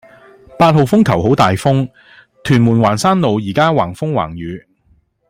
[0.57, 1.87] 八號風球好大風，
[2.43, 4.65] 屯門環山路依家橫風橫雨